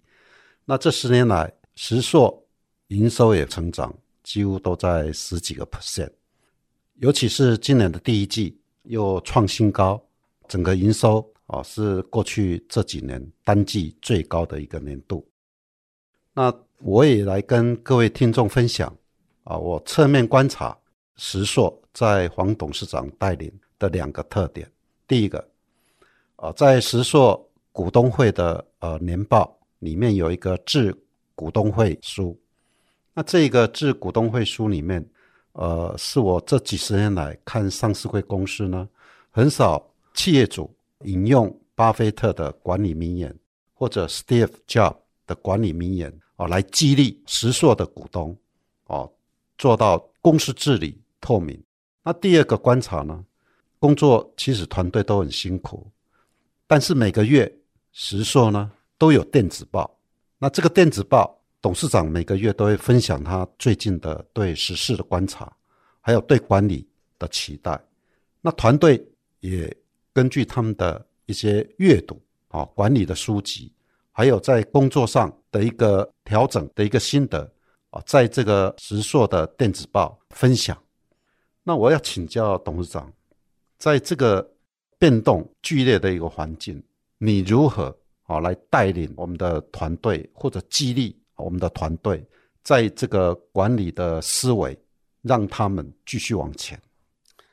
[0.65, 2.43] 那这十年来，实硕
[2.87, 6.11] 营收也成长，几乎都在十几个 percent，
[6.95, 10.03] 尤其是今年的第一季又创新高，
[10.49, 11.25] 整个营收。
[11.47, 15.25] 啊，是过去这几年单季最高的一个年度。
[16.33, 18.93] 那我也来跟各位听众分享
[19.45, 20.77] 啊，我侧面观察
[21.15, 24.69] 石硕在黄董事长带领的两个特点。
[25.07, 25.49] 第一个，
[26.35, 30.93] 啊，在石硕股东会的呃年报里面有一个致
[31.37, 32.35] 股东会书。
[33.13, 35.07] 那这个致股东会书里面，
[35.51, 38.89] 呃，是我这几十年来看上市会公司呢，
[39.29, 40.73] 很少企业主。
[41.03, 43.31] 引用巴菲特的管理名言，
[43.75, 44.97] 或者 Steve Jobs
[45.27, 48.35] 的管理名言啊，来激励实硕的股东
[48.87, 49.13] 哦，
[49.59, 51.63] 做到公司治理透明。
[52.03, 53.23] 那第二个观察呢，
[53.77, 55.85] 工作其实团队都很辛苦，
[56.65, 57.55] 但是每个月
[57.91, 59.96] 实硕呢都有电子报。
[60.39, 65.51] 那这个电子报，董事长每个月都会分享他最近的对时事的观察，
[66.01, 66.87] 还有对管理
[67.19, 67.79] 的期待。
[68.41, 69.05] 那团队
[69.39, 69.75] 也。
[70.13, 73.71] 根据他们的一些阅读啊，管理的书籍，
[74.11, 77.47] 还有在工作上的一个调整的一个心得
[77.91, 80.75] 啊，在这个实硕的电子报分享。
[81.61, 83.13] 那我要请教董事长，
[83.77, 84.55] 在这个
[84.97, 86.83] 变动剧烈的一个环境，
[87.19, 87.95] 你如何
[88.27, 92.23] 啊来带领我们的团队，或者激励我们的团队，
[92.61, 94.77] 在这个管理的思维，
[95.23, 96.79] 让他们继续往前？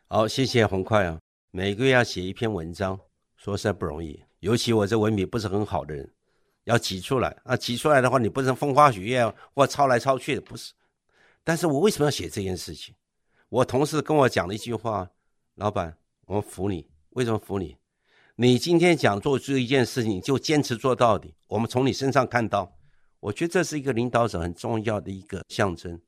[0.08, 1.18] 好，谢谢洪快啊。
[1.50, 2.98] 每个月要写一篇文章，
[3.36, 4.22] 说实在不容易。
[4.40, 6.12] 尤其我这文笔不是很好的人，
[6.64, 10.72] 要挤出来啊，挤出来的话，你不能风花雪月或抄来抄去的，不是。
[11.42, 12.94] 但是我为什么要写这件事情？
[13.48, 15.08] 我同事跟我讲了一句话
[15.54, 16.88] ：“老板，我服你。
[17.10, 17.76] 为什么服你？
[18.36, 21.32] 你今天讲做这一件事情，就坚持做到底。
[21.46, 22.68] 我们从你身上看到，
[23.20, 26.00] 我觉得这是一个领导者很重要的一个象征。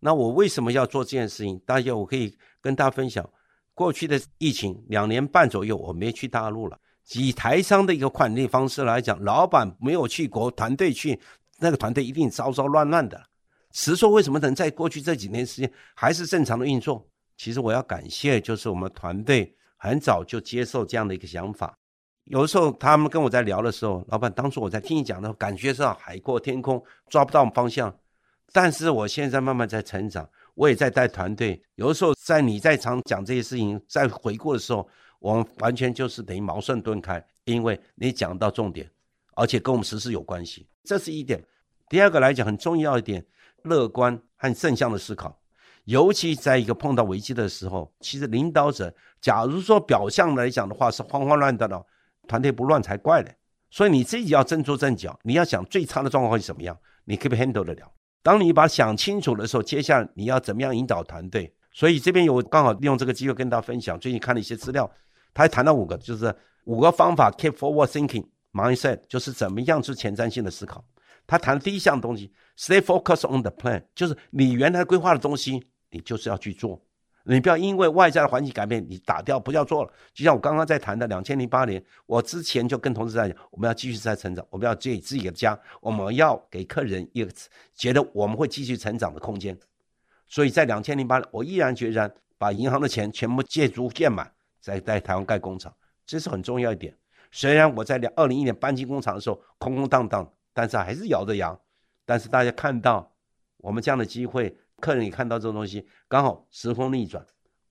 [0.00, 1.56] 那我为什么要做这件事情？
[1.60, 3.24] 大家我可以跟大家分享，
[3.72, 6.76] 过去的疫情两年半左右，我没去大陆了。
[7.12, 11.16] 以台商的一个管理方式来讲，老板没有去国，团队去，
[11.60, 13.22] 那个团队一定糟糟乱乱的。
[13.70, 17.08] 实说为什么能在过去这几年时间还是正常的运作？
[17.36, 21.74] 其实我要感谢，就是我们团队很早就接受这样的一个想法。
[22.24, 27.92] 有的时候他们跟我在聊的时候，老板当初我在听你讲的时候，感觉是海阔天空，抓不到方向。
[28.52, 31.60] 但是我现在慢慢在成长，我也在带团队。
[31.76, 34.86] 有的时候在你在场讲这些事情，在回顾的时候，
[35.18, 38.88] 我们完全就是等于茅塞顿开，因为你讲到重点，
[39.34, 41.42] 而且跟我们实事有关系，这是一点。
[41.88, 43.24] 第二个来讲很重要一点。
[43.64, 45.38] 乐观和正向的思考，
[45.84, 51.86] 尤其在一个碰到危机的时候，其实领导者，假如说表象来讲的话是慌慌乱乱的，
[52.28, 53.30] 团队不乱才怪呢。
[53.70, 57.92] 所以你自己要站住阵脚，你要想最差的状况会是什么样，你可不可以 handle 得了。
[58.22, 61.52] 当你把想清楚的时候，接下来你要怎么样引导团队？
[61.72, 64.90] 所以这边有刚好利用这个机会跟大家分享，最近看了一些资料，
[65.32, 70.84] 他还谈到五个，就是五个方法，keep forward thinking mindset，就是怎么样是前瞻性的思考。
[71.26, 76.78] 他谈第一项东西，stay focused on the plan，就是你原来规划的东西，你就是要去做，
[77.24, 79.90] 你不要因为外在的环境改变，你打掉不要做了。
[80.12, 87.32] 就像我刚刚在谈的，两千零八年，我之前就跟同事在讲，我们要继续在成长，我们要建自己的家，我们要给客人一个
[87.74, 89.58] 觉得我们会继续成长的空间。
[90.28, 96.94] 所以在两千零八年，我毅然决然把银行的钱全部借足建满，在在台湾盖工厂，这是很重要一点。
[97.32, 100.30] 虽然我在两二零一年搬进工厂的时候空空荡荡。
[100.52, 101.56] 但是还是咬着牙，
[102.10, 103.08] 但是大家看到
[103.58, 107.24] 我们这样的机会，客人也看到这种东西，刚好时空逆转，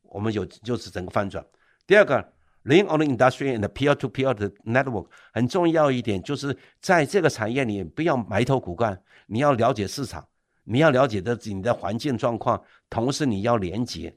[0.04, 1.46] 我们有就是整个翻转。
[1.86, 2.16] 第二个
[2.64, 8.98] ，lean on the industry and peer-to-peer 的 network 很重要一点，就是在这个产业里不要埋头苦干，
[9.28, 10.26] 你要了解市场，
[10.64, 14.16] 你要了解的你的环境状况，同时你要连接，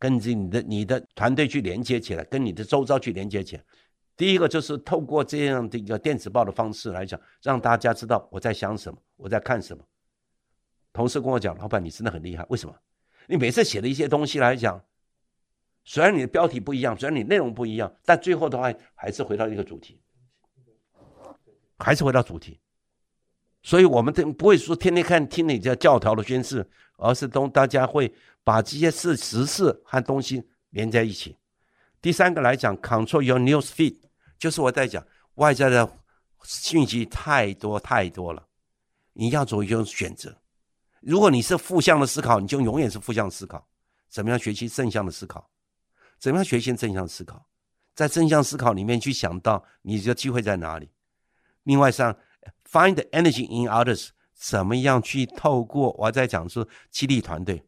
[0.00, 3.62] 跟着你的你的团队去连接起来，跟你的周遭去连接起来。
[4.20, 9.82] 第一个就是透过这样的一个电子报的方式来讲，让大家知道我在想什么，我在看什么。
[10.92, 12.76] 同事跟我讲，老板你真的很厉害，为什么？
[13.28, 14.78] 你每次写的一些东西来讲，
[15.84, 19.98] 虽然你的标题不一样，虽然你内容不一样，但最后的话还是回到一个主题，
[21.78, 22.60] 还是回到主题。
[23.62, 28.12] 所以我们不会说天天看听你这教条的宣誓，而是都大家会
[28.44, 31.38] 把这些事实事和东西连在一起。
[32.02, 33.96] 第三个来讲，control your news feed。
[34.40, 35.88] 就是我在讲外在的
[36.42, 38.42] 信息太多太多了，
[39.12, 40.34] 你要做一种选择。
[41.00, 43.68] 如果你是负向的思考，你就永远是负向思考。
[44.08, 45.48] 怎么样学习正向的思考？
[46.18, 47.46] 怎么样学习正向思考？
[47.94, 50.90] 在正向思考里面去想到你的机会在哪里。
[51.64, 52.16] 另外上
[52.68, 54.08] ，find energy in others。
[54.34, 57.62] 怎么样去透过我在讲说激励团队？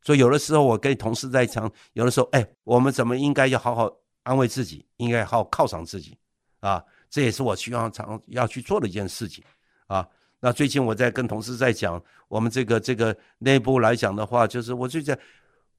[0.00, 3.99] 所以有的时候我跟同事在讲，有的时候哎，我们怎么应该要好好。
[4.22, 6.16] 安慰自己，应该好好犒赏自己，
[6.60, 9.42] 啊，这也是我希望常要去做的一件事情，
[9.86, 10.06] 啊。
[10.42, 15.14] 那最近我在跟同事在讲，我们这个这个内部来讲的话，就是我最近，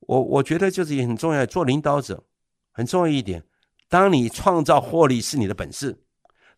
[0.02, 2.24] 我我觉得就是也很重要，做领导者
[2.72, 3.44] 很重要一点。
[3.90, 6.00] 当你创造获利是你的本事，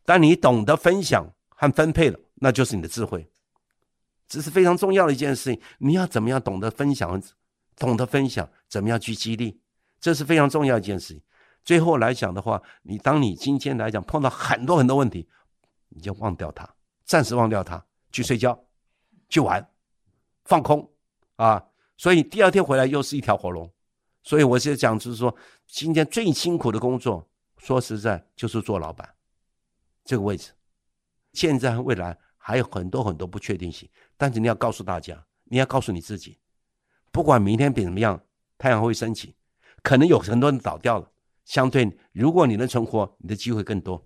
[0.03, 3.25] 当你懂得分享和分配了，那就是你的智慧，
[4.27, 5.61] 这是非常重要的一件事情。
[5.77, 7.21] 你要怎么样懂得分享，
[7.77, 9.57] 懂得分享，怎么样去激励，
[10.01, 11.21] 这是非常重要一件事情。
[11.63, 15.28] 最后来讲的话，你当你今天来讲碰到很多很多问题，
[15.89, 16.69] 你就忘掉它，
[17.06, 18.58] 暂时忘掉它，去睡觉，
[19.30, 19.65] 去玩，
[20.43, 20.91] 放空
[21.38, 21.63] 啊！
[21.95, 23.71] 所以第二天回来又是一条活龙。
[24.23, 25.34] 所以我现在讲就是说，
[25.67, 29.10] 今天最辛苦的工作，说实在就是做老板
[30.04, 30.52] 这个位置。
[31.32, 36.38] 现在未来还有很多很多不确定性，但是你要告诉大家，你要告诉你自己，
[37.12, 38.22] 不管明天变怎么样，
[38.57, 39.36] 太阳会升起，
[39.82, 41.09] 可能有很多人倒掉了。
[41.45, 44.03] 相对，如果你能存活，你的机会更多，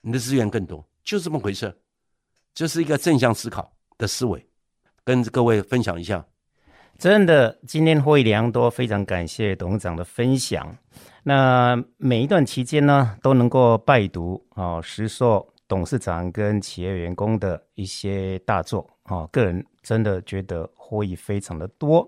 [0.00, 1.74] 你的资源更多，就这么回事。
[2.54, 4.44] 这是一个正向思考的思维，
[5.04, 6.24] 跟各位分享一下。
[6.98, 10.76] 真的，今天获益良多，非常感谢董事长的分享。
[11.22, 22.06] 那每一段期间呢，都能够拜读啊，石硕董事长跟企业员工的一些大作啊，个人真的觉得获益非常的多。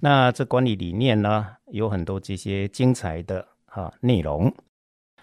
[0.00, 4.52] 那这管理理念呢，有很多这些精彩的哈内容。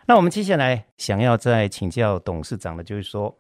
[0.07, 3.37] 那我们接下来想要再请教董事长的，就是说，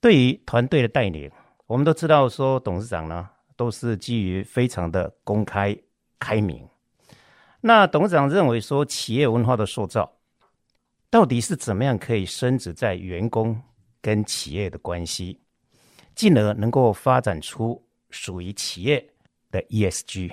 [0.00, 1.30] 对于团队的带领，
[1.66, 5.76] 我们都知道说，董事长呢都是基于非常的公开
[6.18, 6.66] 开明。
[7.60, 10.12] 那董事长认为说，企业文化的塑造
[11.08, 13.58] 到底是怎么样可以深植在员工
[14.02, 15.40] 跟企业的关系，
[16.14, 19.08] 进而能够发展出属于企业
[19.50, 20.32] 的 ESG。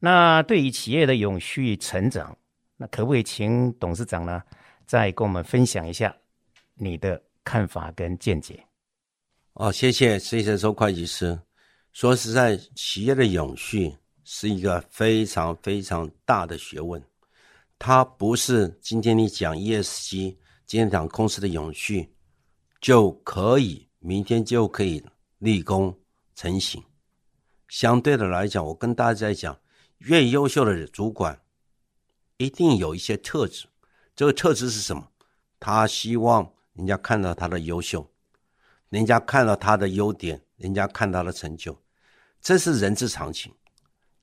[0.00, 2.36] 那对于企业的永续成长，
[2.76, 4.40] 那可不可以请董事长呢，
[4.86, 6.14] 再跟我们分享一下
[6.74, 8.64] 你的看法跟见解？
[9.54, 11.36] 哦，谢谢，谢谢周会计师。
[11.92, 13.92] 说实在，企业的永续
[14.22, 17.02] 是一个非常非常大的学问，
[17.76, 22.08] 它不是今天你讲 ESG，今天讲公司的永续
[22.80, 25.04] 就可以，明天就可以
[25.38, 25.92] 立功
[26.36, 26.80] 成型。
[27.66, 29.58] 相对的来讲，我跟大家讲。
[29.98, 31.40] 越优秀的主管，
[32.36, 33.66] 一定有一些特质。
[34.14, 35.08] 这个特质是什么？
[35.60, 38.08] 他希望人家看到他的优秀，
[38.90, 41.76] 人家看到他的优点，人家看到他的成就，
[42.40, 43.52] 这是人之常情。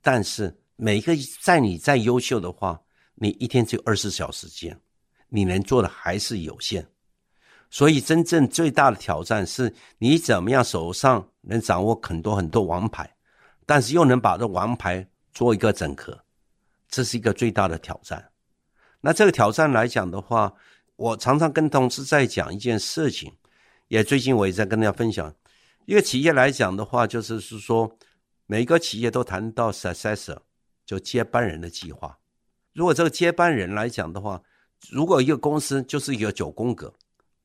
[0.01, 2.82] 但是每一个在你再优秀的话，
[3.15, 4.80] 你一天只有二十四小时间，
[5.28, 6.88] 你能做的还是有限。
[7.69, 13.15] 所以真正最大的挑战是你怎么样手上能掌握很多很多王牌，
[13.65, 15.09] 但是又能把这王牌。
[15.36, 16.18] 做一个整合，
[16.90, 18.32] 这是一个最大的挑战。
[19.02, 20.52] 那这个挑战来讲的话，
[20.96, 23.32] 我常常跟同事在讲一件事情，
[23.90, 25.32] 也最近我也在跟大家分享。
[25.86, 27.96] 一个企业来讲的话，就是是说，
[28.48, 30.38] 每个企业都谈到 successor，
[30.86, 32.18] 就接班人的计划。
[32.74, 34.42] 如果这个接班人来讲的话，
[34.90, 36.92] 如果一个公司就是一个九宫格，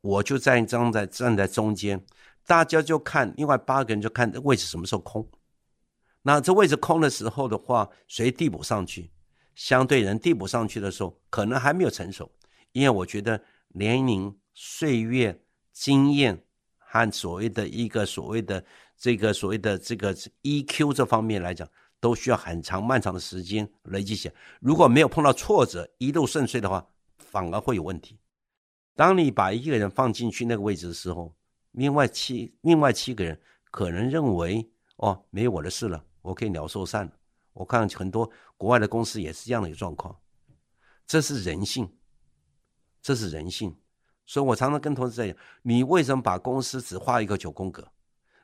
[0.00, 2.00] 我就站站在站在中间，
[2.46, 5.28] 大家就看另外八个人就看位置什么时候空。
[6.22, 9.10] 那这位置空的时候的话，谁递补上去？
[9.54, 12.30] 相对人递补上去的时候，可能还没有成熟，
[12.72, 15.38] 因为我觉得年龄、岁月、
[15.72, 16.44] 经验
[16.78, 18.64] 和所谓的一个所谓的
[18.96, 21.68] 这个所谓的这个 EQ 这方面来讲，
[22.00, 24.34] 都需要很长漫长的时间累积起来。
[24.60, 26.86] 如果没有碰到挫折，一路顺遂的话，
[27.18, 28.18] 反而会有问题。
[28.94, 31.34] 当你把一个人放进去那个位置的时候，
[31.72, 33.40] 另外七另外七个人
[33.70, 36.04] 可能认为哦，没有我的事了。
[36.22, 37.10] 我可以鸟兽散。
[37.52, 40.16] 我看很多国外的公司也是这样的一个状况，
[41.06, 41.92] 这是人性，
[43.02, 43.76] 这是人性。
[44.24, 47.90] 所以我常常跟同事在讲：你为什么把公司只画一个九宫格？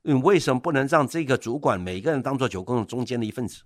[0.03, 3.63] 你为什么不能让这个主管每个人当做九宫格中间的一份子？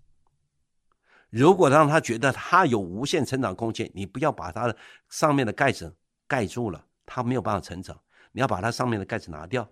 [1.30, 4.76] 如果让他觉得他有无限成长空间，你不要把他的
[5.08, 5.96] 上面的盖子
[6.26, 7.98] 盖住了，他没有办法成长。
[8.32, 9.68] 你要把他上面的盖子拿掉。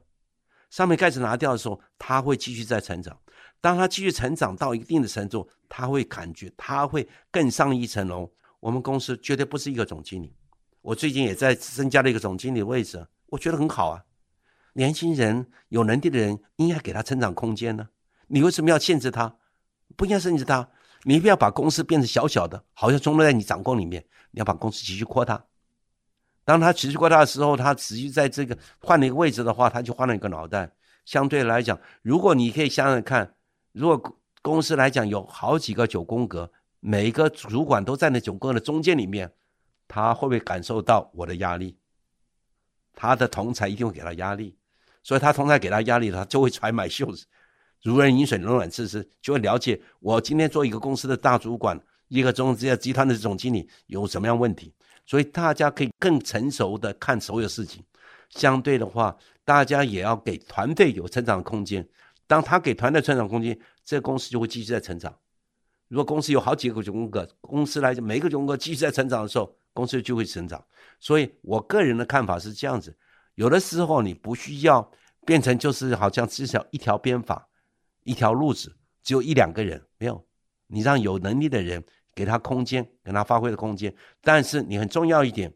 [0.71, 3.19] 上面盖子拿掉的时候，他会继续在成长。
[3.61, 8.31] 当他继续成长到一定的程度，他会感觉他会更上一层楼。
[8.61, 10.35] 我们公司绝对不是一个总经理。
[10.83, 14.05] 我最近也在增加了一个总经理位置，我觉得很好啊。
[14.75, 17.89] 年轻人有能力的人应该给他成长空间呢。
[18.29, 19.37] 你为什么要限制他？
[19.97, 20.69] 不应该限制他。
[21.05, 24.05] 你不要把公司变成小小的，好像中落在你掌控里面。
[24.31, 25.45] 你要把公司继续扩大。
[26.49, 30.73] 当他持续扩大的时候，他持续在这个换了一个位置的话，他就换了一个脑袋。
[31.05, 33.35] 相对来讲，如果你可以想想看，
[33.73, 39.31] 如果公司来讲有好几个九宫格，每一个主管都在那九宫格的中间里面，
[39.87, 41.77] 他会不会感受到我的压力？
[42.95, 44.57] 他的同才一定会给他压力，
[45.03, 47.27] 所以他同才给他压力，他就会揣买袖子，
[47.83, 51.79] 如人饮水，冷暖自知，就会了解我今天做一个公司的大主管，
[52.09, 54.73] 一个中资集团的总经理有什么样问题。
[55.09, 57.83] 所以大家可以更成熟的看所有事情，
[58.29, 61.89] 相对的话，大家也要给团队有成长的空间。
[62.27, 65.19] 当他给团队成长空间，这公司就会继续在成长。
[65.89, 70.63] 如果公司有好几个九宫格，公司来每个九宫格继续在成长的时候，公司就会成长。
[71.01, 72.95] 所以我个人的看法是这样子：
[73.37, 74.93] 有的时候你不需要
[75.25, 77.49] 变成就是好像至少一条编法，
[78.05, 80.23] 一条路子，只有一两个人，没有，
[80.67, 81.83] 你让有能力的人。
[82.19, 83.95] 给他空间，给他发挥的空间。
[84.23, 85.55] 但是你很重要一点，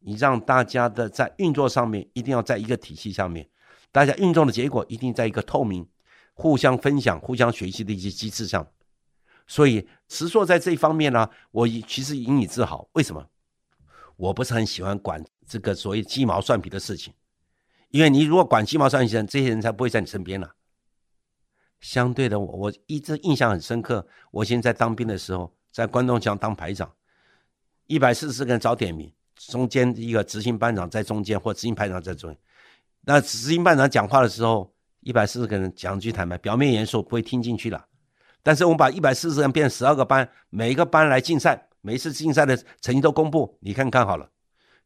[0.00, 3.48] 你让大家的在运作上面一定要在一个体系上面，
[3.90, 5.88] 大家运作的结果一定在一个透明、
[6.34, 8.66] 互相分享、互相学习的一些机制上。
[9.46, 12.86] 所以，实说在这一方面呢，我其实引以自豪。
[12.92, 13.26] 为什么？
[14.16, 17.14] 我不是很喜欢管这个所谓鸡毛蒜皮的事情，
[17.88, 20.54] 因为你如果管鸡毛蒜皮的，这些人才不会在你身边了。
[21.80, 24.06] 相对的，我我一直印象很深刻。
[24.30, 25.54] 我现在当兵的时候。
[25.74, 26.88] 在关东墙当排长，
[27.88, 32.38] 一百四十个人早点名，中间一个执行班长在中间，或执行排长在中间。
[33.00, 37.84] 那执行班长讲话的时候，一百四十个人讲句坦白，表面严肃不会听进去了。
[38.40, 44.30] 但是我们把一百四十人变十二个班，每一个班来竞赛，每一次竞赛的成绩都公布，你看看好了，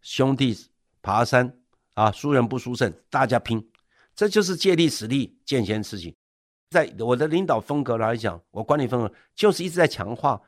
[0.00, 0.56] 兄弟
[1.02, 1.52] 爬山
[1.92, 3.62] 啊，输人不输阵，大家拼，
[4.14, 6.16] 这就是借力使力，见贤思齐。
[6.70, 10.40] 在我的领导风格来讲，我管理风格就是一直在强化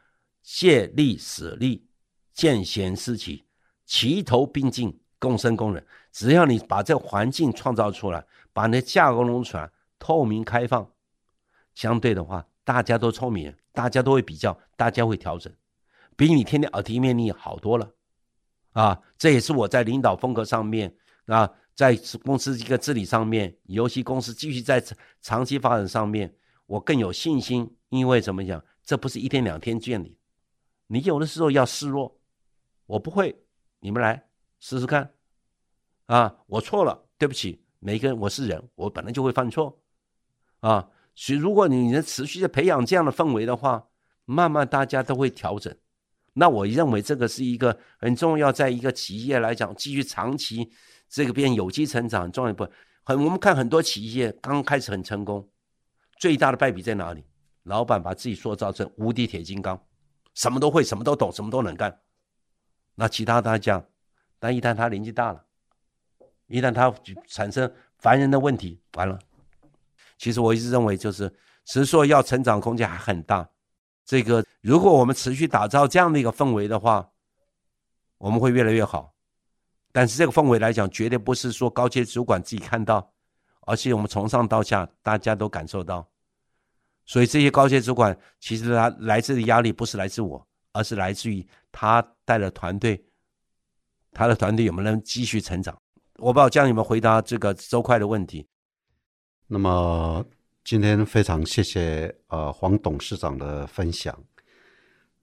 [0.43, 1.87] 借力使力、
[2.33, 3.45] 见贤思齐、
[3.85, 5.83] 齐头并进、共生共荣。
[6.13, 10.91] 只要你把这环境创造出来，把那架构弄出来，透明开放，
[11.75, 15.53] 相对的话，大家都聪明，大家都会比较，大家会调整，
[16.17, 17.93] 比你天天耳提面命好多了。
[18.73, 20.95] 啊，这也是我在领导风格上面
[21.27, 21.51] 啊。
[21.77, 24.85] 在公司一个治理上面，尤其公司继续在
[25.23, 26.35] 长期发展上面，
[26.67, 27.75] 我更有信心。
[27.89, 30.15] 因为怎么讲，这不是一天两天建立，
[30.93, 32.21] 你有的时候要示弱，
[32.87, 33.45] 我不会，
[33.79, 34.27] 你们来
[34.59, 35.09] 试试看。
[36.07, 39.81] 啊，我错了，对不起，每个人我是人，我本来就会犯错。
[40.59, 43.87] 啊，所以如果你能持续的培养这样的氛围的话，
[44.25, 45.73] 慢慢大家都会调整。
[46.33, 50.69] 那我认为这个是一个很重要，在一个企业来讲，继续长期。
[51.09, 52.73] 这个变有机成长很重要一部分，
[53.05, 55.49] 很我们看很多企业刚开始很成功，
[56.19, 57.25] 最大的败笔在哪里？
[57.63, 59.81] 老板把自己塑造成无敌铁金刚，
[60.35, 62.01] 什么都会，什么都懂，什么都能干。
[62.95, 63.83] 那其他大家，
[64.39, 65.45] 但一旦他年纪大了，
[66.47, 66.93] 一旦他
[67.27, 69.19] 产生烦人的问题，完了。
[70.19, 73.49] 其实我一直认为，就是是说要成长空间还很大。
[74.05, 77.11] 这个如果我们持续打造这样的一个氛围的话，
[78.19, 79.15] 我们会越来越好。
[79.93, 83.13] 但是这个氛围来讲，绝对不是说高阶主管自己看到，
[83.63, 86.07] 而是我们从上到下大家都感受到。
[87.11, 93.05] 所以这些高阶主管其实他来自的压力不是来自我，而是来自于他带的团队，
[94.13, 95.77] 他的团队有没有能继续成长？
[96.19, 98.47] 我不知道这样有没有回答这个周会的问题。
[99.49, 100.25] 那么
[100.63, 104.17] 今天非常谢谢呃黄董事长的分享。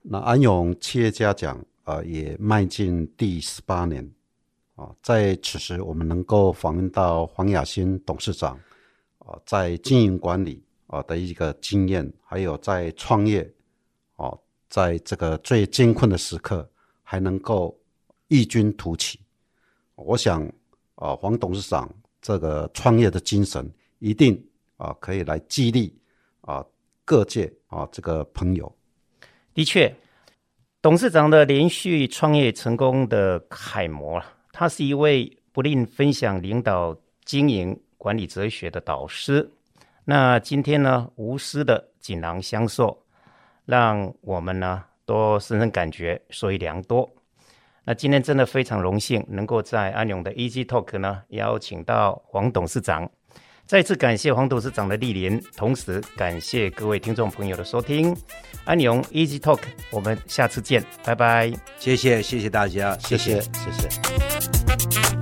[0.01, 4.05] 那安永企业家奖呃也迈进第十八年。
[4.75, 8.59] 啊，在此时我们能够访问到黄雅欣董事长，
[9.19, 13.49] 啊，在经营管理啊的一个经验，还有在创业，
[14.15, 14.33] 啊，
[14.69, 16.69] 在这个最艰困的时刻
[17.03, 17.77] 还能够
[18.27, 19.19] 异军突起，
[19.95, 20.41] 我想
[20.95, 21.89] 啊，黄董事长
[22.21, 23.69] 这个创业的精神
[23.99, 24.41] 一定
[24.77, 25.93] 啊可以来激励
[26.41, 26.65] 啊
[27.05, 28.73] 各界啊这个朋友。
[29.53, 29.93] 的确，
[30.81, 34.21] 董事长的连续创业成功的楷模
[34.51, 39.49] 他是一位不吝分享领导经营管理哲学的导师。
[40.09, 42.97] 那今天呢，无私的锦囊相授，
[43.65, 47.09] 让我们呢都深深感觉受益良多。
[47.83, 53.09] 那今天真的非常荣幸，能够在安永的 Easy Talk 呢邀请到黄董事长。
[53.65, 58.15] 再次感谢黄董事长的莅临，同时感谢各位听众朋友的收听。
[58.63, 59.59] 安永 Easy Talk，
[59.91, 61.51] 我们下次见，拜拜。
[61.77, 63.89] 谢谢，谢谢大家，谢谢，谢谢。
[63.89, 65.16] 谢谢。